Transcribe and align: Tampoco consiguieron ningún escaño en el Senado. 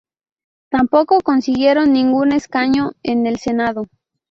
Tampoco 0.71 1.19
consiguieron 1.21 1.93
ningún 1.93 2.31
escaño 2.31 2.93
en 3.03 3.27
el 3.27 3.37
Senado. 3.37 3.85